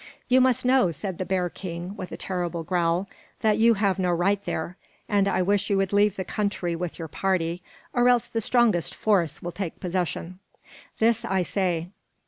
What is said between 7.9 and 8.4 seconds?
or else